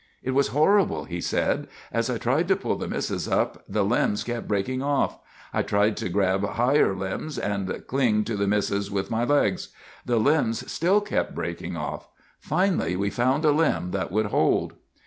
[0.23, 1.67] "It was horrible," he says.
[1.91, 5.19] "As I tried to pull the missus up the limbs kept breaking off.
[5.53, 9.69] I tried to grab higher limbs and cling to the missus with my legs.
[10.03, 12.07] The limbs still kept breaking off.
[12.39, 14.73] Finally we found a limb that would hold.